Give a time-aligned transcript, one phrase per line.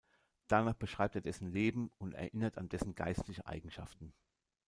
[0.47, 4.15] Danach beschreibt er dessen Leben und erinnert an dessen geistliche Eigenschaften.